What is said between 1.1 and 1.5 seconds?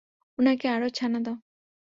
দাও।